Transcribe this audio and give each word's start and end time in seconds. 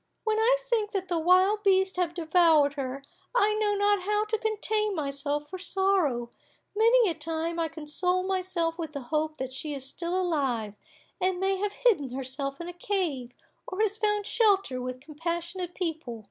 When 0.23 0.39
I 0.39 0.57
think 0.61 0.93
that 0.93 1.09
the 1.09 1.19
wild 1.19 1.61
beasts 1.61 1.97
have 1.97 2.15
devoured 2.15 2.73
her, 2.73 3.03
I 3.35 3.53
know 3.53 3.75
not 3.75 4.01
how 4.01 4.25
to 4.25 4.37
contain 4.39 4.95
myself 4.95 5.47
for 5.47 5.59
sorrow; 5.59 6.31
many 6.75 7.07
a 7.07 7.13
time 7.13 7.59
I 7.59 7.67
console 7.67 8.23
myself 8.23 8.79
with 8.79 8.93
the 8.93 9.01
hope 9.13 9.37
that 9.37 9.53
she 9.53 9.75
is 9.75 9.85
still 9.85 10.19
alive, 10.19 10.73
and 11.21 11.39
may 11.39 11.57
have 11.57 11.73
hidden 11.85 12.09
herself 12.13 12.59
in 12.59 12.67
a 12.67 12.73
cave, 12.73 13.33
or 13.67 13.79
has 13.81 13.95
found 13.95 14.25
shelter 14.25 14.81
with 14.81 15.01
compassionate 15.01 15.75
people. 15.75 16.19